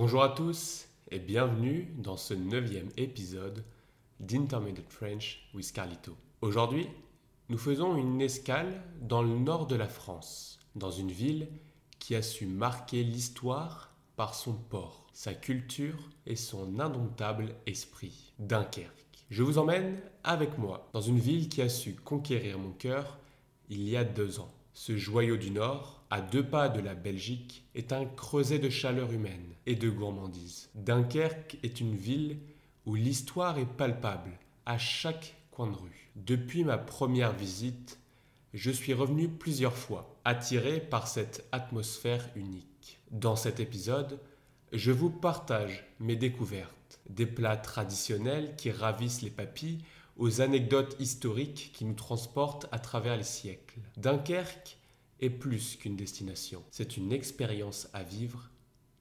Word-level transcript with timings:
Bonjour 0.00 0.22
à 0.22 0.28
tous 0.28 0.86
et 1.10 1.18
bienvenue 1.18 1.92
dans 1.98 2.16
ce 2.16 2.32
neuvième 2.32 2.88
épisode 2.96 3.64
d'Intermediate 4.20 4.92
French 4.92 5.50
with 5.54 5.72
Carlito. 5.72 6.16
Aujourd'hui, 6.40 6.86
nous 7.48 7.58
faisons 7.58 7.96
une 7.96 8.20
escale 8.20 8.80
dans 9.00 9.22
le 9.22 9.36
nord 9.36 9.66
de 9.66 9.74
la 9.74 9.88
France, 9.88 10.60
dans 10.76 10.92
une 10.92 11.10
ville 11.10 11.48
qui 11.98 12.14
a 12.14 12.22
su 12.22 12.46
marquer 12.46 13.02
l'histoire 13.02 13.92
par 14.14 14.36
son 14.36 14.52
port, 14.52 15.08
sa 15.12 15.34
culture 15.34 15.98
et 16.26 16.36
son 16.36 16.78
indomptable 16.78 17.56
esprit, 17.66 18.34
Dunkerque. 18.38 19.26
Je 19.30 19.42
vous 19.42 19.58
emmène 19.58 19.98
avec 20.22 20.58
moi 20.58 20.88
dans 20.92 21.00
une 21.00 21.18
ville 21.18 21.48
qui 21.48 21.60
a 21.60 21.68
su 21.68 21.96
conquérir 21.96 22.60
mon 22.60 22.70
cœur 22.70 23.18
il 23.68 23.82
y 23.88 23.96
a 23.96 24.04
deux 24.04 24.38
ans. 24.38 24.54
Ce 24.80 24.96
joyau 24.96 25.36
du 25.36 25.50
Nord, 25.50 26.04
à 26.08 26.20
deux 26.20 26.46
pas 26.46 26.68
de 26.68 26.78
la 26.78 26.94
Belgique, 26.94 27.64
est 27.74 27.92
un 27.92 28.04
creuset 28.04 28.60
de 28.60 28.70
chaleur 28.70 29.12
humaine 29.12 29.56
et 29.66 29.74
de 29.74 29.90
gourmandise. 29.90 30.70
Dunkerque 30.76 31.58
est 31.64 31.80
une 31.80 31.96
ville 31.96 32.38
où 32.86 32.94
l'histoire 32.94 33.58
est 33.58 33.66
palpable 33.66 34.38
à 34.66 34.78
chaque 34.78 35.34
coin 35.50 35.66
de 35.66 35.74
rue. 35.74 36.12
Depuis 36.14 36.62
ma 36.62 36.78
première 36.78 37.32
visite, 37.32 37.98
je 38.54 38.70
suis 38.70 38.94
revenu 38.94 39.28
plusieurs 39.28 39.76
fois, 39.76 40.16
attiré 40.24 40.78
par 40.78 41.08
cette 41.08 41.48
atmosphère 41.50 42.28
unique. 42.36 43.00
Dans 43.10 43.34
cet 43.34 43.58
épisode, 43.58 44.20
je 44.72 44.92
vous 44.92 45.10
partage 45.10 45.84
mes 45.98 46.14
découvertes, 46.14 47.00
des 47.10 47.26
plats 47.26 47.56
traditionnels 47.56 48.54
qui 48.56 48.70
ravissent 48.70 49.22
les 49.22 49.30
papilles 49.30 49.80
aux 50.18 50.40
anecdotes 50.40 50.96
historiques 50.98 51.70
qui 51.72 51.84
nous 51.84 51.94
transportent 51.94 52.66
à 52.72 52.78
travers 52.78 53.16
les 53.16 53.22
siècles. 53.22 53.80
Dunkerque 53.96 54.76
est 55.20 55.30
plus 55.30 55.76
qu'une 55.76 55.96
destination, 55.96 56.62
c'est 56.70 56.96
une 56.96 57.12
expérience 57.12 57.88
à 57.92 58.02
vivre 58.02 58.50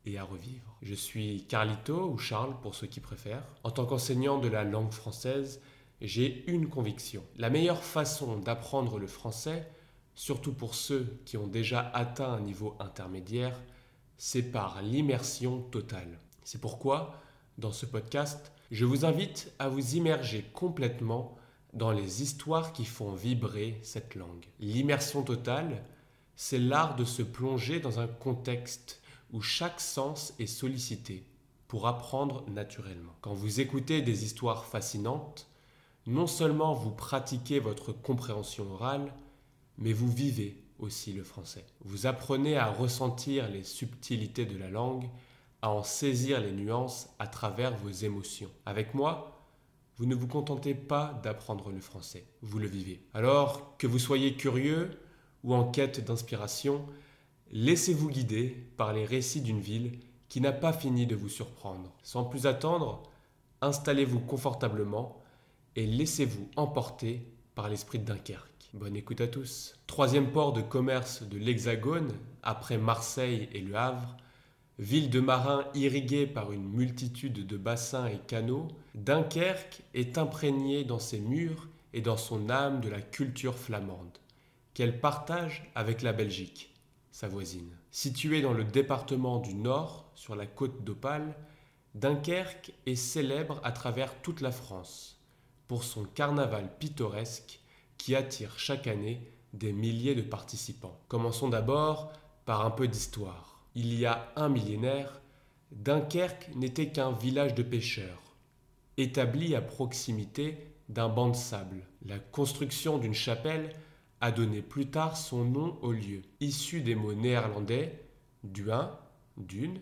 et 0.05 0.17
à 0.17 0.23
revivre. 0.23 0.77
Je 0.81 0.93
suis 0.93 1.45
Carlito 1.47 2.09
ou 2.09 2.17
Charles 2.17 2.55
pour 2.61 2.75
ceux 2.75 2.87
qui 2.87 2.99
préfèrent. 2.99 3.47
En 3.63 3.71
tant 3.71 3.85
qu'enseignant 3.85 4.37
de 4.37 4.47
la 4.47 4.63
langue 4.63 4.93
française, 4.93 5.61
j'ai 6.01 6.49
une 6.49 6.69
conviction. 6.69 7.23
La 7.35 7.49
meilleure 7.49 7.83
façon 7.83 8.37
d'apprendre 8.37 8.99
le 8.99 9.07
français, 9.07 9.67
surtout 10.15 10.53
pour 10.53 10.75
ceux 10.75 11.19
qui 11.25 11.37
ont 11.37 11.47
déjà 11.47 11.81
atteint 11.93 12.31
un 12.33 12.39
niveau 12.39 12.75
intermédiaire, 12.79 13.59
c'est 14.17 14.43
par 14.43 14.81
l'immersion 14.81 15.61
totale. 15.61 16.19
C'est 16.43 16.61
pourquoi, 16.61 17.19
dans 17.57 17.71
ce 17.71 17.85
podcast, 17.85 18.51
je 18.71 18.85
vous 18.85 19.05
invite 19.05 19.51
à 19.59 19.69
vous 19.69 19.95
immerger 19.95 20.45
complètement 20.53 21.37
dans 21.73 21.91
les 21.91 22.21
histoires 22.21 22.73
qui 22.73 22.85
font 22.85 23.13
vibrer 23.13 23.79
cette 23.83 24.15
langue. 24.15 24.45
L'immersion 24.59 25.23
totale, 25.23 25.83
c'est 26.35 26.59
l'art 26.59 26.95
de 26.95 27.05
se 27.05 27.21
plonger 27.21 27.79
dans 27.79 27.99
un 27.99 28.07
contexte 28.07 29.01
où 29.31 29.41
chaque 29.41 29.79
sens 29.79 30.33
est 30.39 30.47
sollicité 30.47 31.23
pour 31.67 31.87
apprendre 31.87 32.45
naturellement. 32.49 33.13
Quand 33.21 33.33
vous 33.33 33.59
écoutez 33.59 34.01
des 34.01 34.23
histoires 34.23 34.65
fascinantes, 34.65 35.47
non 36.05 36.27
seulement 36.27 36.73
vous 36.73 36.91
pratiquez 36.91 37.59
votre 37.59 37.91
compréhension 37.91 38.71
orale, 38.71 39.13
mais 39.77 39.93
vous 39.93 40.09
vivez 40.09 40.63
aussi 40.79 41.11
le 41.13 41.23
français. 41.23 41.65
Vous 41.83 42.05
apprenez 42.05 42.57
à 42.57 42.71
ressentir 42.71 43.49
les 43.49 43.63
subtilités 43.63 44.45
de 44.45 44.57
la 44.57 44.69
langue 44.69 45.09
à 45.61 45.71
en 45.71 45.83
saisir 45.83 46.39
les 46.39 46.51
nuances 46.51 47.09
à 47.19 47.27
travers 47.27 47.75
vos 47.75 47.89
émotions. 47.89 48.49
Avec 48.65 48.93
moi, 48.93 49.37
vous 49.97 50.05
ne 50.05 50.15
vous 50.15 50.27
contentez 50.27 50.75
pas 50.75 51.19
d'apprendre 51.23 51.71
le 51.71 51.79
français, 51.79 52.25
vous 52.41 52.59
le 52.59 52.67
vivez. 52.67 53.01
Alors 53.13 53.77
que 53.77 53.87
vous 53.87 53.99
soyez 53.99 54.35
curieux 54.35 54.91
ou 55.43 55.55
en 55.55 55.63
quête 55.63 56.05
d'inspiration, 56.05 56.85
laissez-vous 57.51 58.09
guider 58.09 58.69
par 58.77 58.93
les 58.93 59.05
récits 59.05 59.41
d'une 59.41 59.59
ville 59.59 59.99
qui 60.29 60.41
n'a 60.41 60.51
pas 60.51 60.73
fini 60.73 61.07
de 61.07 61.15
vous 61.15 61.29
surprendre. 61.29 61.93
Sans 62.03 62.25
plus 62.25 62.45
attendre, 62.45 63.03
installez-vous 63.61 64.19
confortablement 64.19 65.21
et 65.75 65.85
laissez-vous 65.85 66.47
emporter 66.55 67.25
par 67.55 67.69
l'esprit 67.69 67.99
de 67.99 68.05
Dunkerque. 68.05 68.69
Bonne 68.73 68.95
écoute 68.95 69.21
à 69.21 69.27
tous. 69.27 69.75
Troisième 69.87 70.31
port 70.31 70.53
de 70.53 70.61
commerce 70.61 71.23
de 71.23 71.37
l'Hexagone, 71.37 72.11
après 72.43 72.77
Marseille 72.77 73.49
et 73.53 73.61
Le 73.61 73.75
Havre, 73.75 74.17
Ville 74.79 75.09
de 75.09 75.19
marins 75.19 75.65
irriguée 75.73 76.27
par 76.27 76.51
une 76.51 76.69
multitude 76.69 77.47
de 77.47 77.57
bassins 77.57 78.05
et 78.05 78.19
canaux, 78.27 78.67
Dunkerque 78.93 79.81
est 79.95 80.19
imprégnée 80.19 80.83
dans 80.83 80.99
ses 80.99 81.19
murs 81.19 81.67
et 81.93 82.01
dans 82.01 82.15
son 82.15 82.51
âme 82.51 82.79
de 82.79 82.89
la 82.89 83.01
culture 83.01 83.57
flamande, 83.57 84.19
qu'elle 84.75 84.99
partage 85.01 85.71
avec 85.73 86.03
la 86.03 86.13
Belgique, 86.13 86.75
sa 87.11 87.27
voisine. 87.27 87.75
Située 87.89 88.43
dans 88.43 88.53
le 88.53 88.63
département 88.63 89.39
du 89.39 89.55
Nord, 89.55 90.11
sur 90.13 90.35
la 90.35 90.45
côte 90.45 90.83
d'Opale, 90.83 91.35
Dunkerque 91.95 92.71
est 92.85 92.95
célèbre 92.95 93.59
à 93.63 93.71
travers 93.71 94.21
toute 94.21 94.41
la 94.41 94.51
France 94.51 95.19
pour 95.67 95.83
son 95.83 96.03
carnaval 96.03 96.69
pittoresque 96.77 97.61
qui 97.97 98.15
attire 98.15 98.59
chaque 98.59 98.85
année 98.85 99.27
des 99.53 99.73
milliers 99.73 100.13
de 100.13 100.21
participants. 100.21 100.99
Commençons 101.07 101.49
d'abord 101.49 102.13
par 102.45 102.63
un 102.63 102.69
peu 102.69 102.87
d'histoire 102.87 103.56
il 103.77 103.93
y 103.93 104.07
a 104.07 104.33
un 104.35 104.49
millénaire, 104.49 105.21
Dunkerque 105.71 106.49
n'était 106.55 106.89
qu'un 106.89 107.11
village 107.11 107.53
de 107.53 107.61
pêcheurs, 107.61 108.35
établi 108.97 109.53
à 109.53 109.61
proximité 109.61 110.57
d'un 110.89 111.09
banc 111.09 111.29
de 111.29 111.35
sable. 111.35 111.83
La 112.03 112.17
construction 112.17 112.97
d'une 112.97 113.13
chapelle 113.13 113.69
a 114.19 114.31
donné 114.31 114.63
plus 114.63 114.87
tard 114.87 115.15
son 115.15 115.45
nom 115.45 115.77
au 115.83 115.91
lieu, 115.91 116.23
issu 116.39 116.81
des 116.81 116.95
mots 116.95 117.13
néerlandais 117.13 118.03
duin, 118.43 118.97
dune 119.37 119.79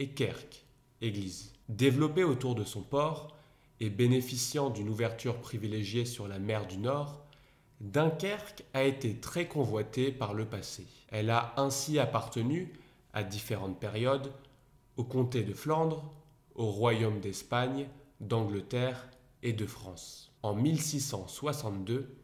et 0.00 0.08
kerk, 0.08 0.64
église. 1.00 1.52
Développé 1.68 2.24
autour 2.24 2.56
de 2.56 2.64
son 2.64 2.82
port 2.82 3.36
et 3.78 3.88
bénéficiant 3.88 4.68
d'une 4.68 4.88
ouverture 4.88 5.40
privilégiée 5.40 6.06
sur 6.06 6.26
la 6.26 6.40
mer 6.40 6.66
du 6.66 6.78
Nord, 6.78 7.24
Dunkerque 7.80 8.64
a 8.74 8.82
été 8.82 9.14
très 9.14 9.46
convoitée 9.46 10.10
par 10.10 10.34
le 10.34 10.44
passé. 10.44 10.84
Elle 11.12 11.30
a 11.30 11.54
ainsi 11.56 12.00
appartenu 12.00 12.72
à 13.12 13.22
différentes 13.22 13.78
périodes 13.78 14.32
au 14.96 15.04
comté 15.04 15.42
de 15.42 15.54
Flandre, 15.54 16.12
au 16.54 16.66
royaume 16.66 17.20
d'Espagne, 17.20 17.88
d'Angleterre 18.20 19.08
et 19.42 19.52
de 19.52 19.66
France. 19.66 20.32
En 20.42 20.54
1662, 20.54 22.16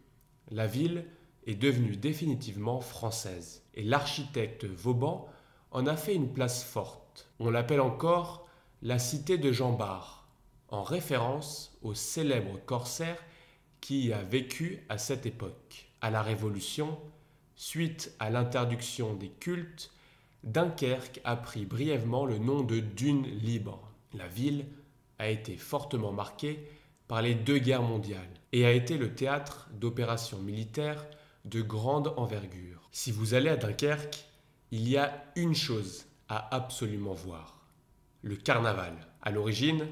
la 0.50 0.66
ville 0.66 1.06
est 1.46 1.54
devenue 1.54 1.96
définitivement 1.96 2.80
française 2.80 3.62
et 3.74 3.82
l'architecte 3.82 4.64
Vauban 4.64 5.28
en 5.70 5.86
a 5.86 5.96
fait 5.96 6.14
une 6.14 6.32
place 6.32 6.64
forte. 6.64 7.28
On 7.38 7.50
l'appelle 7.50 7.80
encore 7.80 8.46
la 8.82 8.98
cité 8.98 9.38
de 9.38 9.52
Jean 9.52 9.72
Bart, 9.72 10.28
en 10.68 10.82
référence 10.82 11.76
au 11.82 11.94
célèbre 11.94 12.58
corsaire 12.66 13.22
qui 13.80 14.06
y 14.06 14.12
a 14.12 14.22
vécu 14.22 14.84
à 14.88 14.98
cette 14.98 15.26
époque. 15.26 15.90
À 16.00 16.10
la 16.10 16.22
Révolution, 16.22 16.98
suite 17.56 18.14
à 18.18 18.30
l'interdiction 18.30 19.14
des 19.14 19.28
cultes, 19.28 19.90
Dunkerque 20.44 21.20
a 21.24 21.36
pris 21.36 21.64
brièvement 21.64 22.26
le 22.26 22.38
nom 22.38 22.62
de 22.62 22.78
Dune 22.78 23.26
libre. 23.26 23.90
La 24.12 24.28
ville 24.28 24.66
a 25.18 25.30
été 25.30 25.56
fortement 25.56 26.12
marquée 26.12 26.68
par 27.08 27.22
les 27.22 27.34
deux 27.34 27.58
guerres 27.58 27.82
mondiales 27.82 28.28
et 28.52 28.66
a 28.66 28.72
été 28.72 28.98
le 28.98 29.14
théâtre 29.14 29.68
d'opérations 29.72 30.38
militaires 30.38 31.06
de 31.46 31.62
grande 31.62 32.12
envergure. 32.16 32.88
Si 32.92 33.10
vous 33.10 33.32
allez 33.32 33.48
à 33.48 33.56
Dunkerque, 33.56 34.26
il 34.70 34.86
y 34.88 34.98
a 34.98 35.24
une 35.34 35.54
chose 35.54 36.04
à 36.28 36.54
absolument 36.54 37.14
voir. 37.14 37.66
Le 38.22 38.36
carnaval. 38.36 38.94
À 39.22 39.30
l'origine, 39.30 39.86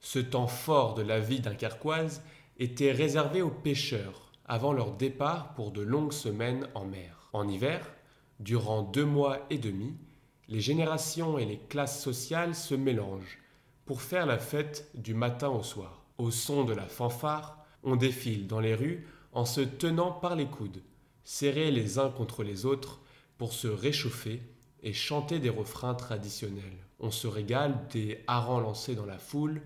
ce 0.00 0.20
temps 0.20 0.46
fort 0.46 0.94
de 0.94 1.02
la 1.02 1.18
vie 1.18 1.40
dunkerquoise 1.40 2.22
était 2.58 2.92
réservé 2.92 3.42
aux 3.42 3.50
pêcheurs 3.50 4.30
avant 4.44 4.72
leur 4.72 4.92
départ 4.92 5.54
pour 5.54 5.72
de 5.72 5.82
longues 5.82 6.12
semaines 6.12 6.68
en 6.74 6.84
mer. 6.84 7.28
En 7.32 7.48
hiver, 7.48 7.95
Durant 8.40 8.82
deux 8.82 9.04
mois 9.04 9.46
et 9.48 9.58
demi, 9.58 9.94
les 10.48 10.60
générations 10.60 11.38
et 11.38 11.46
les 11.46 11.58
classes 11.58 12.02
sociales 12.02 12.54
se 12.54 12.74
mélangent 12.74 13.38
pour 13.86 14.02
faire 14.02 14.26
la 14.26 14.38
fête 14.38 14.90
du 14.94 15.14
matin 15.14 15.48
au 15.48 15.62
soir. 15.62 16.04
Au 16.18 16.30
son 16.30 16.64
de 16.64 16.74
la 16.74 16.86
fanfare, 16.86 17.64
on 17.82 17.96
défile 17.96 18.46
dans 18.46 18.60
les 18.60 18.74
rues 18.74 19.06
en 19.32 19.44
se 19.44 19.60
tenant 19.60 20.12
par 20.12 20.36
les 20.36 20.46
coudes, 20.46 20.82
serrés 21.24 21.70
les 21.70 21.98
uns 21.98 22.10
contre 22.10 22.42
les 22.42 22.66
autres 22.66 23.00
pour 23.38 23.52
se 23.52 23.68
réchauffer 23.68 24.42
et 24.82 24.92
chanter 24.92 25.38
des 25.38 25.50
refrains 25.50 25.94
traditionnels. 25.94 26.62
On 27.00 27.10
se 27.10 27.26
régale 27.26 27.86
des 27.90 28.22
harengs 28.26 28.60
lancés 28.60 28.94
dans 28.94 29.06
la 29.06 29.18
foule, 29.18 29.62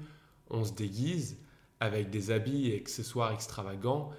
on 0.49 0.65
se 0.65 0.73
déguise 0.73 1.39
avec 1.81 2.11
des 2.11 2.31
habits 2.31 2.71
et 2.71 2.77
accessoires 2.77 3.33
extravagants 3.33 4.11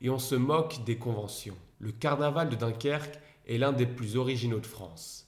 et 0.00 0.10
on 0.10 0.18
se 0.18 0.34
moque 0.34 0.84
des 0.84 0.96
conventions. 0.96 1.56
Le 1.78 1.92
carnaval 1.92 2.48
de 2.48 2.56
Dunkerque 2.56 3.20
l'un 3.58 3.72
des 3.72 3.86
plus 3.86 4.16
originaux 4.16 4.60
de 4.60 4.66
France. 4.66 5.26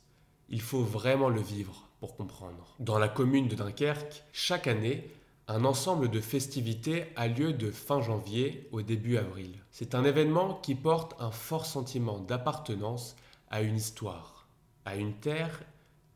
Il 0.48 0.60
faut 0.60 0.82
vraiment 0.82 1.28
le 1.28 1.40
vivre 1.40 1.88
pour 2.00 2.16
comprendre. 2.16 2.74
Dans 2.78 2.98
la 2.98 3.08
commune 3.08 3.48
de 3.48 3.54
Dunkerque, 3.54 4.24
chaque 4.32 4.66
année, 4.66 5.08
un 5.48 5.64
ensemble 5.64 6.08
de 6.08 6.20
festivités 6.20 7.06
a 7.16 7.28
lieu 7.28 7.52
de 7.52 7.70
fin 7.70 8.00
janvier 8.00 8.68
au 8.72 8.82
début 8.82 9.16
avril. 9.16 9.50
C'est 9.70 9.94
un 9.94 10.04
événement 10.04 10.54
qui 10.62 10.74
porte 10.74 11.14
un 11.20 11.30
fort 11.30 11.66
sentiment 11.66 12.18
d'appartenance 12.18 13.16
à 13.50 13.62
une 13.62 13.76
histoire, 13.76 14.46
à 14.84 14.96
une 14.96 15.14
terre 15.14 15.62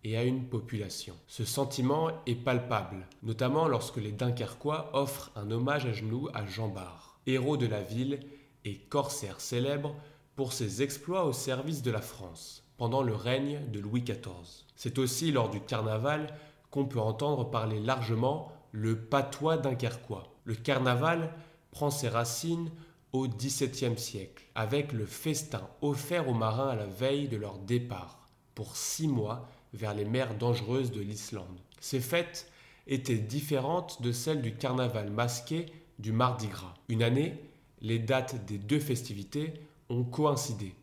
et 0.04 0.16
à 0.16 0.22
une 0.22 0.44
population. 0.44 1.14
Ce 1.26 1.44
sentiment 1.44 2.10
est 2.26 2.36
palpable, 2.36 3.08
notamment 3.22 3.66
lorsque 3.66 3.96
les 3.96 4.12
Dunkerquois 4.12 4.90
offrent 4.92 5.32
un 5.34 5.50
hommage 5.50 5.86
à 5.86 5.92
genoux 5.92 6.28
à 6.32 6.46
Jean 6.46 6.68
Bart, 6.68 7.18
héros 7.26 7.56
de 7.56 7.66
la 7.66 7.82
ville 7.82 8.20
et 8.64 8.76
corsaire 8.76 9.40
célèbre 9.40 9.96
pour 10.36 10.52
ses 10.52 10.82
exploits 10.82 11.24
au 11.24 11.32
service 11.32 11.82
de 11.82 11.90
la 11.90 12.02
France 12.02 12.62
pendant 12.76 13.02
le 13.02 13.14
règne 13.14 13.60
de 13.72 13.80
Louis 13.80 14.02
XIV. 14.02 14.64
C'est 14.76 14.98
aussi 14.98 15.32
lors 15.32 15.48
du 15.48 15.60
carnaval 15.60 16.34
qu'on 16.70 16.84
peut 16.84 17.00
entendre 17.00 17.50
parler 17.50 17.80
largement 17.80 18.52
le 18.70 18.98
patois 18.98 19.56
dunkerquois. 19.56 20.28
Le 20.44 20.54
carnaval 20.54 21.32
prend 21.70 21.90
ses 21.90 22.08
racines 22.08 22.70
au 23.12 23.26
XVIIe 23.26 23.98
siècle, 23.98 24.44
avec 24.54 24.92
le 24.92 25.06
festin 25.06 25.66
offert 25.80 26.28
aux 26.28 26.34
marins 26.34 26.68
à 26.68 26.76
la 26.76 26.86
veille 26.86 27.28
de 27.28 27.38
leur 27.38 27.58
départ, 27.58 28.28
pour 28.54 28.76
six 28.76 29.08
mois 29.08 29.48
vers 29.72 29.94
les 29.94 30.04
mers 30.04 30.36
dangereuses 30.36 30.90
de 30.90 31.00
l'Islande. 31.00 31.60
Ces 31.80 32.00
fêtes 32.00 32.50
étaient 32.86 33.16
différentes 33.16 34.02
de 34.02 34.12
celles 34.12 34.42
du 34.42 34.54
carnaval 34.54 35.10
masqué 35.10 35.66
du 35.98 36.12
Mardi 36.12 36.48
Gras. 36.48 36.74
Une 36.88 37.02
année, 37.02 37.42
les 37.80 37.98
dates 37.98 38.44
des 38.44 38.58
deux 38.58 38.80
festivités 38.80 39.54
ont 39.88 40.04
coïncidé. 40.04 40.74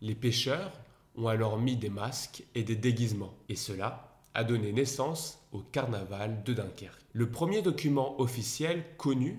Les 0.00 0.14
pêcheurs 0.14 0.72
ont 1.16 1.28
alors 1.28 1.58
mis 1.58 1.76
des 1.76 1.90
masques 1.90 2.44
et 2.54 2.62
des 2.62 2.76
déguisements, 2.76 3.34
et 3.48 3.56
cela 3.56 4.10
a 4.34 4.44
donné 4.44 4.72
naissance 4.72 5.38
au 5.52 5.60
carnaval 5.60 6.42
de 6.44 6.52
Dunkerque. 6.52 7.04
Le 7.12 7.30
premier 7.30 7.62
document 7.62 8.20
officiel 8.20 8.84
connu 8.96 9.38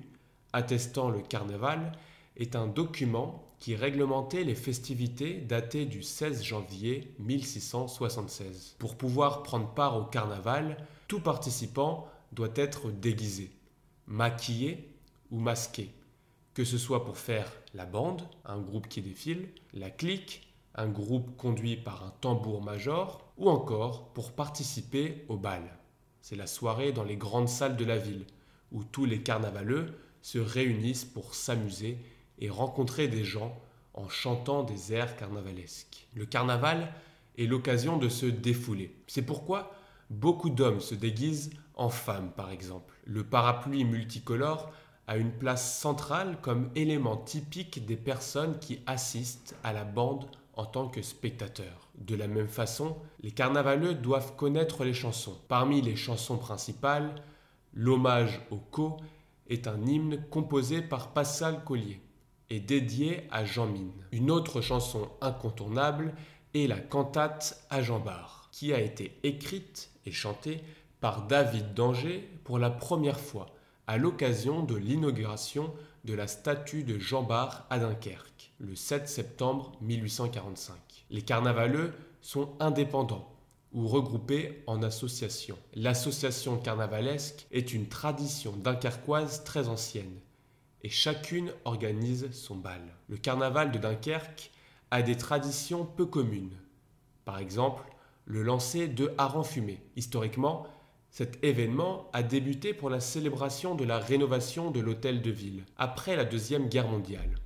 attestant 0.54 1.10
le 1.10 1.20
carnaval 1.20 1.92
est 2.38 2.56
un 2.56 2.68
document 2.68 3.44
qui 3.60 3.76
réglementait 3.76 4.44
les 4.44 4.56
festivités 4.56 5.36
datées 5.36 5.86
du 5.86 6.02
16 6.04 6.44
janvier 6.44 7.14
1676. 7.20 8.76
Pour 8.80 8.96
pouvoir 8.96 9.44
prendre 9.44 9.70
part 9.74 9.98
au 9.98 10.04
carnaval, 10.04 10.78
tout 11.08 11.20
participant 11.20 12.08
doit 12.32 12.54
être 12.56 12.92
déguisé, 12.92 13.52
maquillé 14.08 14.90
ou 15.32 15.40
masqué, 15.40 15.92
que 16.56 16.64
ce 16.64 16.78
soit 16.78 17.04
pour 17.06 17.18
faire 17.18 17.52
la 17.74 17.86
bande, 17.86 18.22
un 18.46 18.60
groupe 18.60 18.88
qui 18.88 19.02
défile, 19.02 19.50
la 19.74 19.90
clique, 19.90 20.48
un 20.74 20.88
groupe 20.88 21.36
conduit 21.38 21.76
par 21.76 22.04
un 22.04 22.14
tambour-major, 22.22 23.22
ou 23.38 23.50
encore 23.50 24.14
pour 24.14 24.32
participer 24.32 25.26
au 25.28 25.36
bal. 25.36 25.62
C'est 26.22 26.38
la 26.38 26.48
soirée 26.48 26.94
dans 26.94 27.04
les 27.04 27.18
grandes 27.18 27.50
salles 27.50 27.76
de 27.76 27.84
la 27.84 27.98
ville, 27.98 28.26
où 28.72 28.86
tous 28.86 29.04
les 29.06 29.22
carnavaleux 29.22 29.94
se 30.22 30.40
réunissent 30.40 31.06
pour 31.06 31.36
s'amuser 31.36 31.98
et 32.40 32.50
rencontrer 32.50 33.10
des 33.10 33.26
gens 33.26 33.62
en 33.94 34.08
chantant 34.08 34.64
des 34.64 34.94
airs 34.94 35.18
carnavalesques. 35.18 36.08
Le 36.14 36.26
carnaval 36.26 36.94
est 37.38 37.46
l'occasion 37.48 37.98
de 37.98 38.08
se 38.08 38.26
défouler. 38.26 38.96
C'est 39.08 39.22
pourquoi 39.22 39.74
beaucoup 40.10 40.50
d'hommes 40.50 40.82
se 40.82 40.96
déguisent 40.96 41.52
en 41.76 41.90
femmes, 41.90 42.32
par 42.32 42.52
exemple. 42.52 42.96
Le 43.04 43.26
parapluie 43.26 43.84
multicolore 43.84 44.72
a 45.08 45.18
une 45.18 45.32
place 45.32 45.80
centrale 45.80 46.38
comme 46.42 46.70
élément 46.76 47.18
typique 47.18 47.86
des 47.86 47.98
personnes 47.98 48.60
qui 48.60 48.80
assistent 48.88 49.56
à 49.64 49.74
la 49.74 49.84
bande 49.84 50.26
en 50.54 50.66
tant 50.66 50.88
que 50.88 51.02
spectateurs. 51.02 51.90
De 51.98 52.16
la 52.16 52.28
même 52.28 52.48
façon, 52.48 52.98
les 53.22 53.32
carnavaleux 53.32 53.94
doivent 53.94 54.36
connaître 54.36 54.84
les 54.84 54.94
chansons. 54.94 55.38
Parmi 55.48 55.82
les 55.82 55.96
chansons 55.96 56.38
principales, 56.38 57.14
L'hommage 57.78 58.40
au 58.52 58.56
co 58.56 58.96
est 59.50 59.68
un 59.68 59.86
hymne 59.86 60.24
composé 60.30 60.82
par 60.82 61.12
Pascal 61.12 61.62
Collier 61.66 62.00
et 62.50 62.62
dédié 62.62 63.28
à 63.32 63.44
Jean 63.44 63.68
Mine. 63.68 63.92
Une 64.14 64.32
autre 64.32 64.62
chanson 64.62 65.10
incontournable 65.20 66.14
est 66.54 66.68
la 66.68 66.80
cantate 66.80 67.66
à 67.70 67.82
Jean 67.82 68.00
Bart, 68.00 68.48
qui 68.54 68.74
a 68.74 68.80
été 68.80 69.20
écrite 69.24 69.92
et 70.06 70.14
chantée 70.14 70.64
par 71.02 71.28
David 71.28 71.74
d'Angers 71.74 72.30
pour 72.46 72.60
la 72.60 72.70
première 72.70 73.20
fois 73.20 73.48
à 73.88 73.98
l'occasion 73.98 74.64
de 74.64 74.76
l'inauguration 74.76 75.74
de 76.06 76.14
la 76.14 76.28
statue 76.28 76.84
de 76.84 76.98
Jean 76.98 77.24
Bart 77.24 77.66
à 77.70 77.80
Dunkerque, 77.80 78.52
le 78.60 78.76
7 78.76 79.08
septembre 79.08 79.72
1845. 79.82 80.76
Les 81.10 81.22
carnavaleux 81.22 81.94
sont 82.22 82.50
indépendants 82.60 83.32
ou 83.74 83.88
regroupés 83.88 84.64
en 84.68 84.82
associations. 84.82 85.58
L'association 85.76 86.58
carnavalesque 86.58 87.46
est 87.52 87.74
une 87.74 87.88
tradition 87.88 88.54
dunkerquoise 88.54 89.44
très 89.44 89.68
ancienne 89.68 90.20
et 90.84 90.90
chacune 90.90 91.52
organise 91.66 92.32
son 92.32 92.56
bal. 92.56 92.82
Le 93.10 93.18
carnaval 93.18 93.72
de 93.72 93.78
Dunkerque 93.78 94.52
a 94.92 95.02
des 95.02 95.18
traditions 95.18 95.86
peu 95.86 96.06
communes. 96.06 96.56
Par 97.26 97.40
exemple, 97.40 97.84
le 98.26 98.44
lancer 98.44 98.88
de 98.88 99.14
harengs 99.18 99.44
fumés. 99.44 99.82
Historiquement, 99.96 100.68
cet 101.16 101.42
événement 101.46 102.10
a 102.12 102.24
débuté 102.24 102.74
pour 102.74 102.90
la 102.90 103.00
célébration 103.00 103.74
de 103.74 103.86
la 103.86 104.00
rénovation 104.00 104.70
de 104.70 104.82
l'hôtel 104.82 105.22
de 105.22 105.32
ville 105.32 105.64
après 105.78 106.18
la 106.18 106.26
Deuxième 106.26 106.68
Guerre 106.68 106.90
mondiale. 106.90 107.40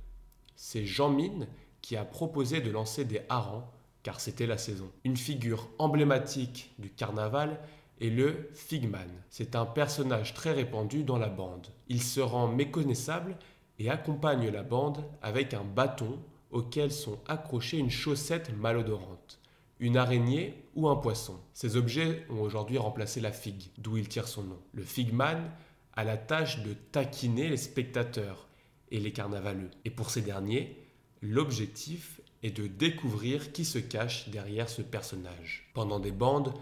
C'est 0.56 0.84
Jean 0.84 1.08
Mine 1.08 1.46
qui 1.80 1.94
a 1.94 2.04
proposé 2.04 2.60
de 2.60 2.68
lancer 2.72 3.04
des 3.04 3.20
harengs 3.28 3.62
car 4.02 4.18
c'était 4.18 4.48
la 4.48 4.58
saison. 4.58 4.90
Une 5.04 5.16
figure 5.16 5.68
emblématique 5.78 6.72
du 6.80 6.90
carnaval 6.90 7.60
est 8.00 8.10
le 8.10 8.50
Figman. 8.54 9.06
C'est 9.28 9.54
un 9.54 9.66
personnage 9.66 10.34
très 10.34 10.50
répandu 10.50 11.04
dans 11.04 11.18
la 11.18 11.28
bande. 11.28 11.68
Il 11.88 12.02
se 12.02 12.18
rend 12.18 12.48
méconnaissable 12.48 13.36
et 13.78 13.88
accompagne 13.88 14.48
la 14.48 14.64
bande 14.64 15.04
avec 15.22 15.54
un 15.54 15.62
bâton 15.62 16.18
auquel 16.50 16.90
sont 16.90 17.20
accrochées 17.28 17.78
une 17.78 17.88
chaussette 17.88 18.50
malodorante 18.58 19.39
une 19.80 19.96
araignée 19.96 20.62
ou 20.74 20.88
un 20.88 20.96
poisson. 20.96 21.40
Ces 21.54 21.76
objets 21.76 22.24
ont 22.28 22.42
aujourd'hui 22.42 22.78
remplacé 22.78 23.20
la 23.20 23.32
figue, 23.32 23.70
d'où 23.78 23.96
il 23.96 24.08
tire 24.08 24.28
son 24.28 24.44
nom. 24.44 24.58
Le 24.72 24.84
figman 24.84 25.50
a 25.94 26.04
la 26.04 26.18
tâche 26.18 26.62
de 26.62 26.74
taquiner 26.92 27.48
les 27.48 27.56
spectateurs 27.56 28.46
et 28.90 29.00
les 29.00 29.12
carnavaleux. 29.12 29.70
Et 29.84 29.90
pour 29.90 30.10
ces 30.10 30.22
derniers, 30.22 30.76
l'objectif 31.22 32.20
est 32.42 32.56
de 32.56 32.66
découvrir 32.66 33.52
qui 33.52 33.64
se 33.64 33.78
cache 33.78 34.28
derrière 34.28 34.68
ce 34.68 34.82
personnage. 34.82 35.70
Pendant 35.74 35.98
des 35.98 36.12
bandes, 36.12 36.54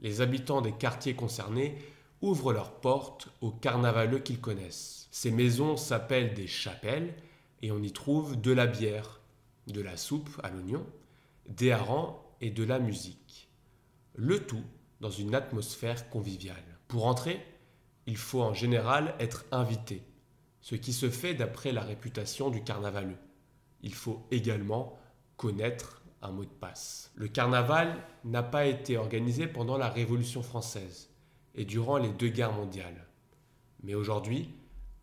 les 0.00 0.20
habitants 0.20 0.62
des 0.62 0.72
quartiers 0.72 1.14
concernés 1.14 1.76
ouvrent 2.22 2.52
leurs 2.52 2.72
portes 2.72 3.28
aux 3.40 3.50
carnavaleux 3.50 4.18
qu'ils 4.18 4.40
connaissent. 4.40 5.08
Ces 5.10 5.30
maisons 5.30 5.76
s'appellent 5.76 6.34
des 6.34 6.46
chapelles 6.46 7.14
et 7.60 7.70
on 7.70 7.82
y 7.82 7.92
trouve 7.92 8.40
de 8.40 8.52
la 8.52 8.66
bière, 8.66 9.20
de 9.66 9.80
la 9.80 9.96
soupe 9.96 10.30
à 10.42 10.50
l'oignon, 10.50 10.86
des 11.48 11.72
harengs 11.72 12.21
et 12.42 12.50
de 12.50 12.64
la 12.64 12.78
musique. 12.78 13.48
Le 14.14 14.44
tout 14.44 14.64
dans 15.00 15.10
une 15.10 15.34
atmosphère 15.34 16.10
conviviale. 16.10 16.78
Pour 16.88 17.06
entrer, 17.06 17.40
il 18.06 18.16
faut 18.16 18.42
en 18.42 18.52
général 18.52 19.14
être 19.18 19.46
invité, 19.52 20.02
ce 20.60 20.74
qui 20.74 20.92
se 20.92 21.08
fait 21.08 21.34
d'après 21.34 21.72
la 21.72 21.82
réputation 21.82 22.50
du 22.50 22.62
carnavaleux. 22.62 23.16
Il 23.80 23.94
faut 23.94 24.26
également 24.30 24.98
connaître 25.36 26.02
un 26.20 26.30
mot 26.30 26.44
de 26.44 26.50
passe. 26.50 27.12
Le 27.14 27.28
carnaval 27.28 27.96
n'a 28.24 28.42
pas 28.42 28.66
été 28.66 28.96
organisé 28.96 29.46
pendant 29.46 29.78
la 29.78 29.88
Révolution 29.88 30.42
française 30.42 31.10
et 31.54 31.64
durant 31.64 31.96
les 31.96 32.10
deux 32.10 32.28
guerres 32.28 32.52
mondiales. 32.52 33.06
Mais 33.82 33.94
aujourd'hui, 33.94 34.50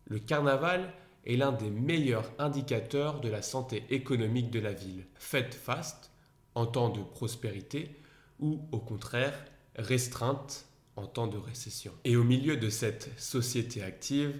le 0.06 0.18
carnaval 0.18 0.92
est 1.26 1.36
l'un 1.36 1.52
des 1.52 1.70
meilleurs 1.70 2.32
indicateurs 2.38 3.20
de 3.20 3.28
la 3.28 3.42
santé 3.42 3.84
économique 3.90 4.50
de 4.50 4.60
la 4.60 4.72
ville. 4.72 5.06
Faites 5.14 5.54
faste, 5.54 6.10
en 6.60 6.66
temps 6.66 6.90
de 6.90 7.00
prospérité 7.00 7.96
ou 8.38 8.60
au 8.70 8.78
contraire 8.78 9.44
restreinte 9.76 10.66
en 10.96 11.06
temps 11.06 11.26
de 11.26 11.38
récession. 11.38 11.92
Et 12.04 12.16
au 12.16 12.24
milieu 12.24 12.56
de 12.56 12.68
cette 12.68 13.10
société 13.18 13.82
active, 13.82 14.38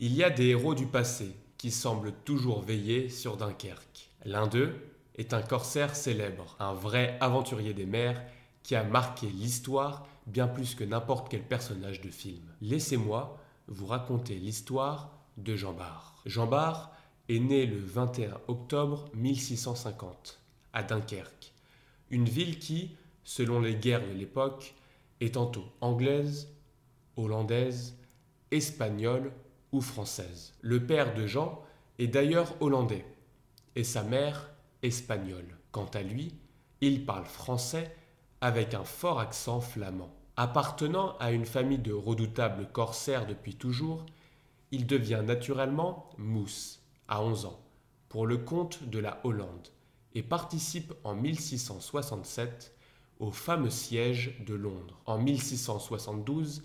il 0.00 0.14
y 0.14 0.24
a 0.24 0.30
des 0.30 0.46
héros 0.48 0.74
du 0.74 0.86
passé 0.86 1.30
qui 1.58 1.70
semblent 1.70 2.14
toujours 2.24 2.62
veiller 2.62 3.10
sur 3.10 3.36
Dunkerque. 3.36 4.10
L'un 4.24 4.46
d'eux 4.46 4.74
est 5.16 5.34
un 5.34 5.42
corsaire 5.42 5.94
célèbre, 5.94 6.56
un 6.58 6.72
vrai 6.72 7.18
aventurier 7.20 7.74
des 7.74 7.86
mers 7.86 8.22
qui 8.62 8.74
a 8.74 8.84
marqué 8.84 9.26
l'histoire 9.26 10.06
bien 10.26 10.46
plus 10.46 10.74
que 10.74 10.84
n'importe 10.84 11.28
quel 11.28 11.42
personnage 11.42 12.00
de 12.00 12.10
film. 12.10 12.44
Laissez-moi 12.62 13.38
vous 13.66 13.86
raconter 13.86 14.36
l'histoire 14.36 15.10
de 15.36 15.56
Jean 15.56 15.72
Bart. 15.72 16.22
Jean 16.24 16.46
Bart 16.46 16.92
est 17.28 17.40
né 17.40 17.66
le 17.66 17.78
21 17.78 18.38
octobre 18.48 19.10
1650 19.14 20.40
à 20.72 20.82
Dunkerque, 20.82 21.52
une 22.10 22.28
ville 22.28 22.58
qui, 22.58 22.96
selon 23.24 23.60
les 23.60 23.74
guerres 23.74 24.06
de 24.06 24.12
l'époque, 24.12 24.74
est 25.20 25.34
tantôt 25.34 25.64
anglaise, 25.80 26.48
hollandaise, 27.16 27.96
espagnole 28.50 29.32
ou 29.72 29.80
française. 29.80 30.54
Le 30.60 30.86
père 30.86 31.14
de 31.14 31.26
Jean 31.26 31.62
est 31.98 32.06
d'ailleurs 32.06 32.54
hollandais 32.60 33.04
et 33.76 33.84
sa 33.84 34.02
mère 34.02 34.50
espagnole. 34.82 35.56
Quant 35.72 35.90
à 35.92 36.02
lui, 36.02 36.34
il 36.80 37.04
parle 37.04 37.24
français 37.26 37.94
avec 38.40 38.74
un 38.74 38.84
fort 38.84 39.20
accent 39.20 39.60
flamand. 39.60 40.14
Appartenant 40.36 41.16
à 41.18 41.32
une 41.32 41.46
famille 41.46 41.78
de 41.78 41.92
redoutables 41.92 42.68
corsaires 42.72 43.26
depuis 43.26 43.56
toujours, 43.56 44.06
il 44.70 44.86
devient 44.86 45.22
naturellement 45.24 46.08
mousse 46.16 46.80
à 47.08 47.22
11 47.22 47.46
ans 47.46 47.60
pour 48.08 48.26
le 48.26 48.38
compte 48.38 48.84
de 48.84 48.98
la 48.98 49.20
Hollande 49.24 49.68
et 50.14 50.22
participe 50.22 50.94
en 51.04 51.14
1667 51.14 52.74
au 53.20 53.30
fameux 53.30 53.70
siège 53.70 54.36
de 54.46 54.54
Londres. 54.54 55.00
En 55.06 55.18
1672, 55.18 56.62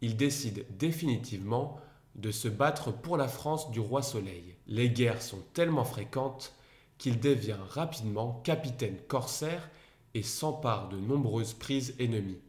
il 0.00 0.16
décide 0.16 0.64
définitivement 0.78 1.78
de 2.14 2.30
se 2.30 2.48
battre 2.48 2.92
pour 2.92 3.16
la 3.16 3.28
France 3.28 3.70
du 3.70 3.80
roi 3.80 4.02
Soleil. 4.02 4.56
Les 4.66 4.90
guerres 4.90 5.22
sont 5.22 5.42
tellement 5.52 5.84
fréquentes 5.84 6.54
qu'il 6.98 7.20
devient 7.20 7.56
rapidement 7.70 8.40
capitaine 8.44 8.98
corsaire 9.08 9.70
et 10.14 10.22
s'empare 10.22 10.88
de 10.88 10.98
nombreuses 10.98 11.54
prises 11.54 11.94
ennemies, 11.98 12.40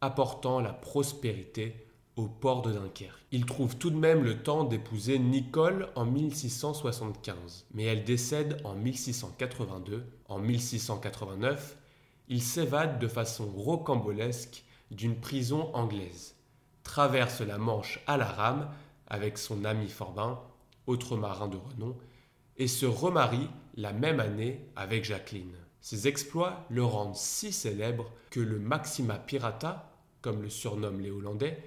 apportant 0.00 0.60
la 0.60 0.72
prospérité 0.72 1.85
au 2.16 2.26
port 2.28 2.62
de 2.62 2.72
Dunkerque. 2.72 3.26
Il 3.30 3.44
trouve 3.44 3.76
tout 3.76 3.90
de 3.90 3.96
même 3.96 4.24
le 4.24 4.42
temps 4.42 4.64
d'épouser 4.64 5.18
Nicole 5.18 5.90
en 5.94 6.06
1675, 6.06 7.66
mais 7.74 7.84
elle 7.84 8.04
décède 8.04 8.60
en 8.64 8.74
1682. 8.74 10.04
En 10.28 10.38
1689, 10.38 11.76
il 12.28 12.42
s'évade 12.42 12.98
de 12.98 13.06
façon 13.06 13.46
rocambolesque 13.46 14.64
d'une 14.90 15.20
prison 15.20 15.74
anglaise, 15.74 16.34
traverse 16.82 17.40
la 17.40 17.58
Manche 17.58 18.00
à 18.06 18.16
la 18.16 18.26
rame 18.26 18.68
avec 19.08 19.38
son 19.38 19.64
ami 19.64 19.88
Forbin, 19.88 20.40
autre 20.86 21.16
marin 21.16 21.48
de 21.48 21.56
renom, 21.56 21.96
et 22.56 22.68
se 22.68 22.86
remarie 22.86 23.48
la 23.76 23.92
même 23.92 24.20
année 24.20 24.66
avec 24.74 25.04
Jacqueline. 25.04 25.54
Ses 25.80 26.08
exploits 26.08 26.64
le 26.70 26.82
rendent 26.82 27.14
si 27.14 27.52
célèbre 27.52 28.10
que 28.30 28.40
le 28.40 28.58
Maxima 28.58 29.18
Pirata, 29.18 29.92
comme 30.22 30.42
le 30.42 30.48
surnomment 30.48 31.00
les 31.00 31.10
Hollandais, 31.10 31.62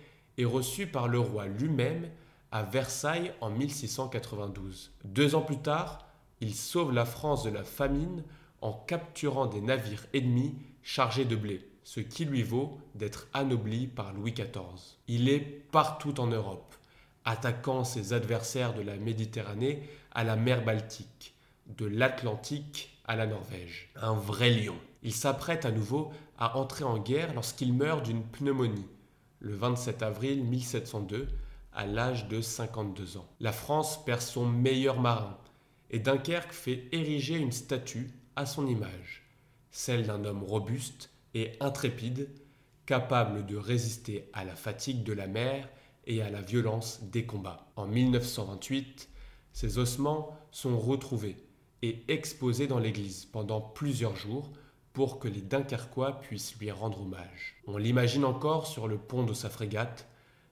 reçu 0.46 0.88
par 0.88 1.08
le 1.08 1.20
roi 1.20 1.48
lui-même 1.48 2.10
à 2.52 2.64
Versailles 2.64 3.34
en 3.42 3.50
1692. 3.50 4.92
Deux 5.06 5.36
ans 5.36 5.42
plus 5.42 5.60
tard, 5.60 6.08
il 6.42 6.56
sauve 6.56 6.94
la 6.94 7.06
France 7.06 7.44
de 7.44 7.50
la 7.50 7.64
famine 7.64 8.24
en 8.62 8.74
capturant 8.74 9.46
des 9.46 9.62
navires 9.62 10.06
ennemis 10.14 10.56
chargés 10.82 11.26
de 11.26 11.36
blé, 11.36 11.68
ce 11.84 12.00
qui 12.00 12.26
lui 12.26 12.44
vaut 12.44 12.80
d'être 12.96 13.28
anobli 13.34 13.88
par 13.88 14.14
Louis 14.14 14.32
XIV. 14.32 14.98
Il 15.08 15.30
est 15.30 15.40
partout 15.40 16.20
en 16.20 16.28
Europe, 16.28 16.76
attaquant 17.26 17.84
ses 17.84 18.14
adversaires 18.14 18.74
de 18.74 18.82
la 18.82 18.98
Méditerranée 18.98 19.84
à 20.12 20.24
la 20.24 20.36
mer 20.36 20.64
Baltique, 20.64 21.34
de 21.78 21.86
l'Atlantique 21.86 22.98
à 23.06 23.16
la 23.16 23.28
Norvège. 23.28 23.90
Un 23.96 24.14
vrai 24.14 24.50
lion. 24.50 24.76
Il 25.04 25.14
s'apprête 25.14 25.66
à 25.66 25.72
nouveau 25.72 26.12
à 26.38 26.58
entrer 26.58 26.84
en 26.84 26.98
guerre 26.98 27.34
lorsqu'il 27.34 27.74
meurt 27.74 28.04
d'une 28.04 28.24
pneumonie 28.24 28.88
le 29.40 29.56
27 29.56 30.04
avril 30.04 30.44
1702 30.44 31.28
à 31.74 31.86
l'âge 31.86 32.28
de 32.28 32.42
52 32.42 33.18
ans. 33.18 33.30
La 33.40 33.52
France 33.52 34.04
perd 34.04 34.22
son 34.22 34.46
meilleur 34.46 35.00
marin 35.00 35.38
et 35.92 36.00
Dunkerque 36.00 36.54
fait 36.54 36.88
ériger 36.92 37.38
une 37.38 37.52
statue 37.52 38.12
à 38.36 38.46
son 38.46 38.68
image, 38.68 39.24
celle 39.72 40.06
d'un 40.06 40.24
homme 40.26 40.44
robuste 40.44 41.10
et 41.34 41.54
intrépide, 41.60 42.30
capable 42.86 43.46
de 43.46 43.56
résister 43.56 44.30
à 44.34 44.44
la 44.44 44.56
fatigue 44.56 45.04
de 45.04 45.14
la 45.14 45.28
mer 45.28 45.70
et 46.06 46.22
à 46.22 46.30
la 46.30 46.42
violence 46.42 47.02
des 47.04 47.26
combats. 47.26 47.68
En 47.76 47.86
1928, 47.86 49.10
ses 49.54 49.78
ossements 49.78 50.38
sont 50.52 50.78
retrouvés 50.78 51.38
et 51.82 52.04
exposés 52.08 52.68
dans 52.68 52.80
l'église 52.80 53.26
pendant 53.26 53.62
plusieurs 53.62 54.16
jours 54.16 54.52
pour 55.00 55.18
que 55.18 55.30
les 55.30 55.40
Dunkerquois 55.40 56.20
puissent 56.20 56.60
lui 56.60 56.72
rendre 56.72 57.04
hommage. 57.04 57.56
On 57.68 57.78
l'imagine 57.78 58.26
encore 58.26 58.68
sur 58.68 58.86
le 58.86 58.98
pont 58.98 59.24
de 59.24 59.32
sa 59.32 59.50
frégate, 59.50 60.10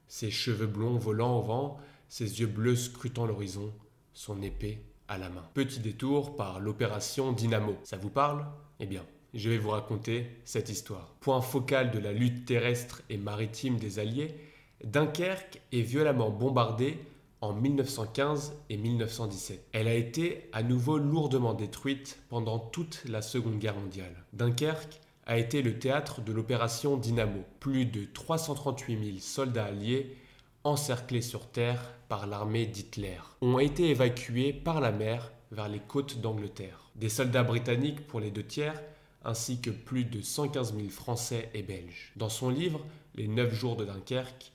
ses 0.08 0.32
cheveux 0.32 0.68
blonds 0.68 0.98
volant 0.98 1.38
au 1.38 1.42
vent, 1.42 1.77
ses 2.08 2.39
yeux 2.39 2.48
bleus 2.48 2.77
scrutant 2.77 3.25
l'horizon, 3.25 3.74
son 4.13 4.42
épée 4.42 4.86
à 5.10 5.18
la 5.18 5.27
main. 5.27 5.44
Petit 5.54 5.82
détour 5.82 6.38
par 6.38 6.62
l'opération 6.62 7.34
Dynamo. 7.34 7.75
Ça 7.84 7.98
vous 7.98 8.10
parle? 8.10 8.46
Eh 8.80 8.86
bien, 8.86 9.04
je 9.34 9.50
vais 9.50 9.58
vous 9.58 9.72
raconter 9.72 10.39
cette 10.46 10.70
histoire. 10.70 11.13
Point 11.20 11.42
focal 11.42 11.92
de 11.92 12.00
la 12.00 12.13
lutte 12.13 12.46
terrestre 12.46 13.01
et 13.10 13.18
maritime 13.18 13.75
des 13.75 14.00
Alliés, 14.00 14.34
Dunkerque 14.82 15.60
est 15.74 15.82
violemment 15.82 16.30
bombardée 16.30 16.98
en 17.41 17.53
1915 17.53 18.53
et 18.70 18.77
1917. 18.77 19.67
Elle 19.72 19.88
a 19.88 19.94
été 19.94 20.50
à 20.53 20.63
nouveau 20.63 20.98
lourdement 20.98 21.53
détruite 21.53 22.20
pendant 22.29 22.60
toute 22.60 23.03
la 23.06 23.22
Seconde 23.22 23.60
Guerre 23.60 23.77
mondiale. 23.77 24.15
Dunkerque 24.34 25.00
a 25.25 25.38
été 25.38 25.62
le 25.62 25.77
théâtre 25.77 26.22
de 26.22 26.32
l'opération 26.32 26.98
Dynamo. 26.98 27.44
Plus 27.60 27.86
de 27.86 28.06
338 28.06 29.06
000 29.06 29.17
soldats 29.20 29.65
alliés 29.65 30.15
encerclés 30.63 31.22
sur 31.22 31.48
terre 31.48 31.94
par 32.10 32.27
l'armée 32.27 32.65
d'Hitler 32.65 33.20
ont 33.41 33.60
été 33.60 33.89
évacués 33.89 34.53
par 34.53 34.82
la 34.82 34.91
mer 34.91 35.32
vers 35.51 35.70
les 35.70 35.79
côtes 35.79 36.20
d'Angleterre. 36.20 36.91
Des 36.96 37.10
soldats 37.10 37.44
britanniques 37.44 38.08
pour 38.08 38.20
les 38.20 38.32
deux 38.32 38.44
tiers 38.44 38.82
ainsi 39.24 39.60
que 39.60 39.70
plus 39.70 40.06
de 40.06 40.22
115 40.22 40.75
000 40.75 40.89
Français 40.89 41.50
et 41.53 41.62
Belges. 41.62 42.13
Dans 42.15 42.29
son 42.29 42.50
livre 42.50 42.86
Les 43.15 43.27
9 43.27 43.53
jours 43.53 43.75
de 43.75 43.84
Dunkerque, 43.84 44.51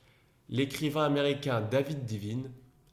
l'écrivain 0.48 1.04
américain 1.04 1.60
David 1.60 2.04
Divine 2.04 2.50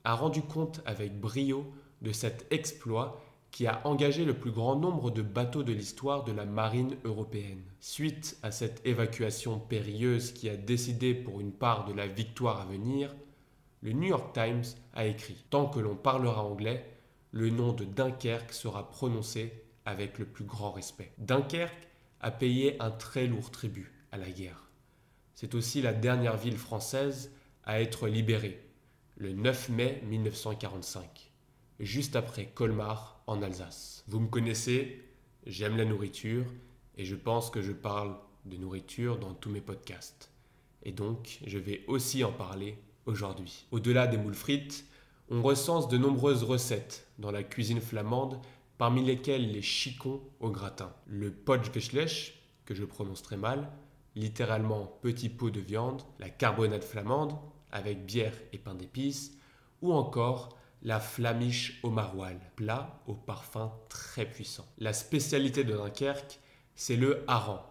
a 0.10 0.14
rendu 0.14 0.42
compte 0.42 0.82
avec 0.88 1.20
brio 1.20 1.72
de 2.02 2.12
cet 2.12 2.52
exploit 2.52 3.22
qui 3.52 3.68
a 3.68 3.86
engagé 3.86 4.26
le 4.26 4.34
plus 4.34 4.50
grand 4.50 4.76
nombre 4.76 5.12
de 5.12 5.22
bateaux 5.22 5.62
de 5.62 5.72
l'histoire 5.72 6.24
de 6.24 6.32
la 6.32 6.46
marine 6.46 6.96
européenne. 7.04 7.62
Suite 7.80 8.36
à 8.42 8.50
cette 8.50 8.84
évacuation 8.88 9.60
périlleuse 9.60 10.32
qui 10.32 10.50
a 10.50 10.58
décidé 10.58 11.14
pour 11.14 11.40
une 11.40 11.52
part 11.52 11.86
de 11.86 11.94
la 11.94 12.08
victoire 12.08 12.62
à 12.62 12.66
venir, 12.66 13.16
le 13.82 13.92
New 13.92 14.08
York 14.08 14.34
Times 14.34 14.64
a 14.96 15.06
écrit 15.06 15.46
Tant 15.52 15.68
que 15.68 15.80
l'on 15.80 15.96
parlera 15.96 16.44
anglais, 16.44 16.90
le 17.32 17.52
nom 17.52 17.72
de 17.72 17.86
Dunkerque 17.86 18.54
sera 18.54 18.90
prononcé 18.90 19.64
avec 19.86 20.18
le 20.18 20.26
plus 20.26 20.46
grand 20.46 20.72
respect. 20.72 21.12
Dunkerque 21.20 21.88
a 22.20 22.32
payé 22.32 22.82
un 22.82 22.90
très 22.90 23.28
lourd 23.28 23.52
tribut 23.52 23.94
à 24.12 24.18
la 24.18 24.32
guerre. 24.32 24.72
C'est 25.36 25.54
aussi 25.54 25.84
la 25.84 25.94
dernière 25.94 26.38
ville 26.38 26.58
française 26.58 27.32
à 27.64 27.80
être 27.80 28.08
libérée 28.08 28.69
le 29.20 29.34
9 29.34 29.70
mai 29.70 30.02
1945, 30.08 31.30
juste 31.82 32.16
après 32.16 32.46
Colmar 32.46 33.22
en 33.28 33.42
Alsace. 33.42 34.06
Vous 34.08 34.22
me 34.22 34.30
connaissez, 34.30 35.04
j'aime 35.46 35.76
la 35.76 35.84
nourriture 35.84 36.46
et 36.98 37.04
je 37.04 37.18
pense 37.18 37.50
que 37.50 37.62
je 37.62 37.74
parle 37.74 38.16
de 38.46 38.56
nourriture 38.56 39.20
dans 39.20 39.34
tous 39.34 39.50
mes 39.50 39.60
podcasts. 39.60 40.32
Et 40.84 40.94
donc, 40.94 41.40
je 41.46 41.60
vais 41.60 41.84
aussi 41.88 42.24
en 42.24 42.32
parler 42.32 42.78
aujourd'hui. 43.06 43.66
Au-delà 43.72 44.08
des 44.08 44.18
moules 44.18 44.34
frites, 44.34 44.86
on 45.30 45.42
recense 45.42 45.90
de 45.90 45.98
nombreuses 45.98 46.44
recettes 46.44 47.06
dans 47.18 47.32
la 47.32 47.44
cuisine 47.44 47.82
flamande, 47.82 48.40
parmi 48.78 49.04
lesquelles 49.04 49.52
les 49.52 49.62
chicons 49.62 50.22
au 50.40 50.50
gratin, 50.50 50.94
le 51.08 51.30
potgeschlech, 51.30 52.42
que 52.64 52.74
je 52.74 52.86
prononce 52.86 53.22
très 53.22 53.36
mal, 53.36 53.70
littéralement 54.16 54.98
petit 55.02 55.28
pot 55.28 55.50
de 55.50 55.60
viande, 55.60 56.04
la 56.20 56.30
carbonade 56.30 56.86
flamande, 56.86 57.34
avec 57.72 58.06
bière 58.06 58.34
et 58.54 58.58
pain 58.58 58.76
d'épices, 58.76 59.34
ou 59.82 59.94
encore 59.94 60.58
la 60.82 61.00
flamiche 61.00 61.80
au 61.84 61.90
maroilles, 61.90 62.40
plat 62.56 63.02
au 63.08 63.14
parfum 63.14 63.72
très 63.90 64.26
puissant. 64.26 64.66
La 64.78 64.94
spécialité 64.94 65.64
de 65.64 65.76
Dunkerque, 65.76 66.40
c'est 66.76 66.96
le 66.96 67.24
hareng, 67.28 67.62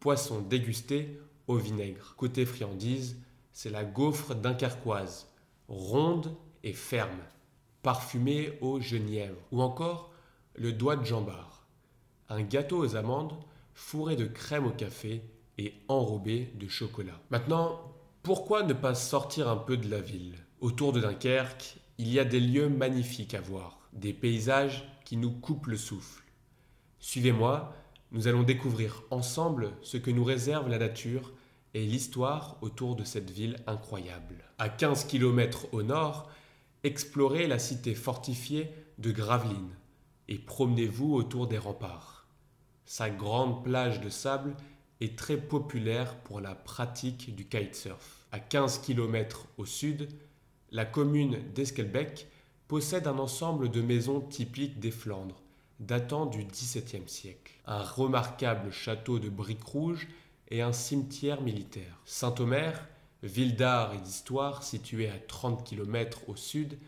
poisson 0.00 0.40
dégusté 0.40 1.20
au 1.46 1.56
vinaigre. 1.56 2.14
Côté 2.16 2.44
friandise, 2.44 3.16
c'est 3.52 3.70
la 3.70 3.84
gaufre 3.84 4.34
dunkerquoise, 4.34 5.26
ronde 5.68 6.34
et 6.62 6.72
ferme, 6.72 7.22
parfumée 7.82 8.58
au 8.60 8.80
genièvre, 8.80 9.40
ou 9.50 9.62
encore 9.62 10.12
le 10.54 10.72
doigt 10.72 10.96
de 10.96 11.04
jambard, 11.04 11.66
un 12.28 12.42
gâteau 12.42 12.78
aux 12.78 12.96
amandes 12.96 13.34
fourré 13.74 14.16
de 14.16 14.26
crème 14.26 14.66
au 14.66 14.70
café 14.70 15.22
et 15.58 15.74
enrobé 15.88 16.52
de 16.54 16.68
chocolat. 16.68 17.18
Maintenant, 17.30 17.80
pourquoi 18.22 18.62
ne 18.62 18.72
pas 18.72 18.94
sortir 18.94 19.48
un 19.48 19.56
peu 19.56 19.76
de 19.76 19.90
la 19.90 20.00
ville? 20.00 20.36
Autour 20.60 20.92
de 20.92 21.00
Dunkerque, 21.00 21.76
il 21.98 22.08
y 22.08 22.20
a 22.20 22.24
des 22.24 22.38
lieux 22.38 22.68
magnifiques 22.68 23.34
à 23.34 23.40
voir, 23.40 23.80
des 23.92 24.12
paysages 24.12 24.88
qui 25.04 25.16
nous 25.16 25.32
coupent 25.32 25.66
le 25.66 25.76
souffle. 25.76 26.22
Suivez-moi, 27.00 27.74
nous 28.12 28.28
allons 28.28 28.44
découvrir 28.44 29.02
ensemble 29.10 29.72
ce 29.82 29.96
que 29.96 30.12
nous 30.12 30.22
réserve 30.22 30.68
la 30.68 30.78
nature 30.78 31.32
et 31.74 31.84
l'histoire 31.84 32.58
autour 32.60 32.94
de 32.94 33.02
cette 33.02 33.30
ville 33.30 33.56
incroyable. 33.66 34.44
À 34.58 34.68
15 34.68 35.06
km 35.06 35.66
au 35.72 35.82
nord, 35.82 36.30
explorez 36.84 37.48
la 37.48 37.58
cité 37.58 37.96
fortifiée 37.96 38.72
de 38.98 39.10
Gravelines 39.10 39.74
et 40.28 40.38
promenez-vous 40.38 41.12
autour 41.12 41.48
des 41.48 41.58
remparts. 41.58 42.28
Sa 42.84 43.10
grande 43.10 43.64
plage 43.64 44.00
de 44.00 44.10
sable 44.10 44.54
est 45.02 45.16
très 45.16 45.36
populaire 45.36 46.16
pour 46.20 46.40
la 46.40 46.54
pratique 46.54 47.34
du 47.34 47.44
kitesurf. 47.46 48.26
À 48.30 48.38
15 48.38 48.78
km 48.78 49.48
au 49.58 49.66
sud, 49.66 50.08
la 50.70 50.84
commune 50.84 51.38
d'Esquelbec 51.54 52.28
possède 52.68 53.06
un 53.06 53.18
ensemble 53.18 53.70
de 53.70 53.82
maisons 53.82 54.20
typiques 54.20 54.78
des 54.78 54.92
Flandres, 54.92 55.42
datant 55.80 56.26
du 56.26 56.44
XVIIe 56.44 57.08
siècle. 57.08 57.52
Un 57.66 57.82
remarquable 57.82 58.70
château 58.70 59.18
de 59.18 59.28
briques 59.28 59.64
rouges 59.64 60.08
et 60.48 60.62
un 60.62 60.72
cimetière 60.72 61.42
militaire. 61.42 62.00
Saint-Omer, 62.04 62.88
ville 63.22 63.56
d'art 63.56 63.94
et 63.94 63.98
d'histoire 63.98 64.62
située 64.62 65.08
à 65.08 65.18
30 65.18 65.64
km 65.64 66.28
au 66.28 66.36
sud, 66.36 66.78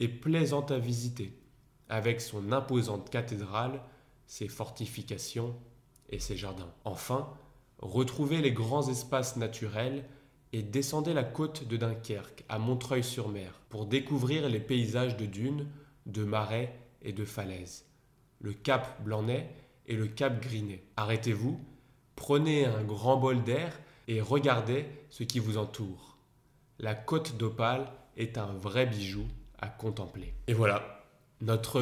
est 0.00 0.08
plaisante 0.08 0.70
à 0.70 0.78
visiter, 0.78 1.36
avec 1.88 2.20
son 2.20 2.52
imposante 2.52 3.10
cathédrale, 3.10 3.82
ses 4.26 4.48
fortifications 4.48 5.54
et 6.08 6.18
ses 6.18 6.36
jardins. 6.36 6.72
Enfin, 6.84 7.28
retrouvez 7.84 8.40
les 8.40 8.52
grands 8.52 8.88
espaces 8.88 9.36
naturels 9.36 10.04
et 10.52 10.62
descendez 10.62 11.12
la 11.12 11.22
côte 11.22 11.68
de 11.68 11.76
Dunkerque 11.76 12.44
à 12.48 12.58
Montreuil-sur-Mer 12.58 13.60
pour 13.68 13.86
découvrir 13.86 14.48
les 14.48 14.58
paysages 14.58 15.16
de 15.16 15.26
dunes, 15.26 15.68
de 16.06 16.24
marais 16.24 16.74
et 17.02 17.12
de 17.12 17.24
falaises. 17.24 17.84
Le 18.40 18.52
cap 18.52 19.02
Blanc-Nez 19.02 19.48
et 19.86 19.96
le 19.96 20.06
cap 20.06 20.40
Grinet. 20.40 20.82
Arrêtez-vous, 20.96 21.60
prenez 22.16 22.64
un 22.64 22.82
grand 22.82 23.18
bol 23.18 23.42
d'air 23.42 23.78
et 24.08 24.20
regardez 24.20 24.86
ce 25.10 25.22
qui 25.22 25.38
vous 25.38 25.58
entoure. 25.58 26.16
La 26.78 26.94
côte 26.94 27.36
d'Opale 27.36 27.92
est 28.16 28.38
un 28.38 28.52
vrai 28.54 28.86
bijou 28.86 29.24
à 29.58 29.68
contempler. 29.68 30.34
Et 30.46 30.54
voilà, 30.54 31.04
notre 31.42 31.80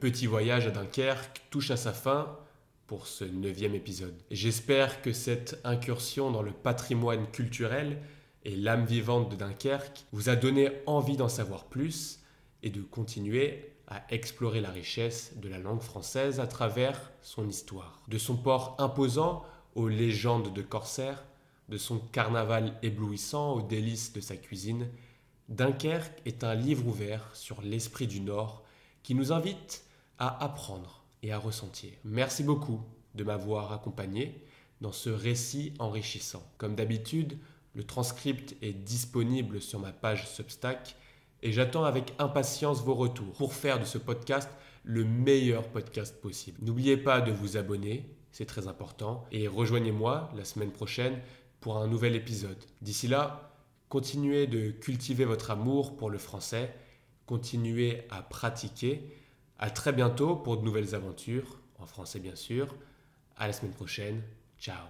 petit 0.00 0.26
voyage 0.26 0.66
à 0.66 0.70
Dunkerque 0.70 1.42
touche 1.50 1.70
à 1.70 1.76
sa 1.76 1.92
fin 1.92 2.38
pour 2.86 3.06
ce 3.06 3.24
neuvième 3.24 3.74
épisode. 3.74 4.14
J'espère 4.30 5.02
que 5.02 5.12
cette 5.12 5.60
incursion 5.64 6.30
dans 6.30 6.42
le 6.42 6.52
patrimoine 6.52 7.30
culturel 7.30 7.98
et 8.44 8.56
l'âme 8.56 8.84
vivante 8.84 9.30
de 9.30 9.36
Dunkerque 9.36 10.04
vous 10.12 10.28
a 10.28 10.36
donné 10.36 10.70
envie 10.86 11.16
d'en 11.16 11.28
savoir 11.28 11.64
plus 11.66 12.20
et 12.62 12.70
de 12.70 12.82
continuer 12.82 13.72
à 13.88 14.02
explorer 14.10 14.60
la 14.60 14.70
richesse 14.70 15.32
de 15.36 15.48
la 15.48 15.58
langue 15.58 15.82
française 15.82 16.40
à 16.40 16.46
travers 16.46 17.12
son 17.22 17.48
histoire. 17.48 18.02
De 18.08 18.18
son 18.18 18.36
port 18.36 18.76
imposant 18.78 19.44
aux 19.74 19.88
légendes 19.88 20.52
de 20.52 20.62
corsaires, 20.62 21.24
de 21.68 21.78
son 21.78 21.98
carnaval 21.98 22.78
éblouissant 22.82 23.52
aux 23.52 23.62
délices 23.62 24.12
de 24.12 24.20
sa 24.20 24.36
cuisine, 24.36 24.88
Dunkerque 25.48 26.22
est 26.24 26.44
un 26.44 26.54
livre 26.54 26.86
ouvert 26.86 27.28
sur 27.34 27.60
l'esprit 27.62 28.06
du 28.06 28.20
Nord 28.20 28.62
qui 29.02 29.14
nous 29.14 29.32
invite 29.32 29.84
à 30.18 30.42
apprendre 30.42 31.01
et 31.22 31.32
à 31.32 31.38
ressentir. 31.38 31.90
Merci 32.04 32.42
beaucoup 32.42 32.80
de 33.14 33.24
m'avoir 33.24 33.72
accompagné 33.72 34.44
dans 34.80 34.92
ce 34.92 35.10
récit 35.10 35.74
enrichissant. 35.78 36.42
Comme 36.58 36.74
d'habitude, 36.74 37.38
le 37.74 37.84
transcript 37.84 38.56
est 38.62 38.72
disponible 38.72 39.60
sur 39.60 39.78
ma 39.78 39.92
page 39.92 40.28
Substack 40.28 40.96
et 41.42 41.52
j'attends 41.52 41.84
avec 41.84 42.12
impatience 42.18 42.82
vos 42.82 42.94
retours 42.94 43.32
pour 43.34 43.54
faire 43.54 43.78
de 43.78 43.84
ce 43.84 43.98
podcast 43.98 44.48
le 44.84 45.04
meilleur 45.04 45.68
podcast 45.68 46.20
possible. 46.20 46.58
N'oubliez 46.62 46.96
pas 46.96 47.20
de 47.20 47.32
vous 47.32 47.56
abonner, 47.56 48.08
c'est 48.32 48.46
très 48.46 48.66
important, 48.66 49.24
et 49.30 49.46
rejoignez-moi 49.46 50.30
la 50.36 50.44
semaine 50.44 50.72
prochaine 50.72 51.18
pour 51.60 51.78
un 51.78 51.86
nouvel 51.86 52.16
épisode. 52.16 52.58
D'ici 52.80 53.06
là, 53.06 53.52
continuez 53.88 54.46
de 54.46 54.70
cultiver 54.70 55.24
votre 55.24 55.50
amour 55.50 55.96
pour 55.96 56.10
le 56.10 56.18
français, 56.18 56.74
continuez 57.26 58.02
à 58.10 58.22
pratiquer 58.22 59.08
à 59.58 59.70
très 59.70 59.92
bientôt 59.92 60.36
pour 60.36 60.58
de 60.58 60.64
nouvelles 60.64 60.94
aventures, 60.94 61.60
en 61.78 61.86
français 61.86 62.20
bien 62.20 62.36
sûr. 62.36 62.74
À 63.36 63.46
la 63.46 63.52
semaine 63.52 63.72
prochaine. 63.72 64.22
Ciao 64.58 64.86